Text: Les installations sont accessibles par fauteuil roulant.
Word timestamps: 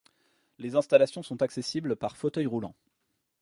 Les 0.57 0.73
installations 0.75 1.21
sont 1.21 1.43
accessibles 1.43 1.95
par 1.95 2.17
fauteuil 2.17 2.47
roulant. 2.47 2.73